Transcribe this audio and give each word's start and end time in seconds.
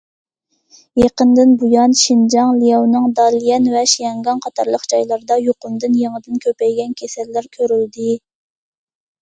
يېقىندىن 0.99 1.51
بۇيان، 1.63 1.91
شىنجاڭ، 2.03 2.53
لياۋنىڭ 2.61 3.05
داليەن 3.19 3.67
ۋە 3.75 3.83
شياڭگاڭ 3.93 4.41
قاتارلىق 4.47 4.89
جايلاردا 4.95 5.39
يۇقۇمدىن 5.49 6.01
يېڭىدىن 6.05 6.43
كۆپەيگەن 6.47 6.97
كېسەللەر 7.03 7.53
كۆرۈلدى. 7.59 8.11